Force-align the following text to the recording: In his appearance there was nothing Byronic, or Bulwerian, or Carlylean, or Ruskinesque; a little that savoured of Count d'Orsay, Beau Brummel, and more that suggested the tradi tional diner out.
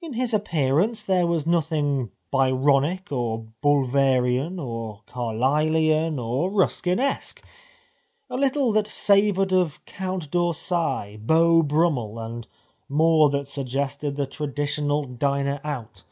In 0.00 0.14
his 0.14 0.32
appearance 0.32 1.02
there 1.04 1.26
was 1.26 1.46
nothing 1.46 2.10
Byronic, 2.30 3.12
or 3.12 3.48
Bulwerian, 3.62 4.58
or 4.58 5.02
Carlylean, 5.06 6.18
or 6.18 6.50
Ruskinesque; 6.50 7.42
a 8.30 8.36
little 8.38 8.72
that 8.72 8.86
savoured 8.86 9.52
of 9.52 9.84
Count 9.84 10.30
d'Orsay, 10.30 11.18
Beau 11.18 11.62
Brummel, 11.62 12.18
and 12.18 12.46
more 12.88 13.28
that 13.28 13.46
suggested 13.46 14.16
the 14.16 14.26
tradi 14.26 14.64
tional 14.64 15.18
diner 15.18 15.60
out. 15.62 16.02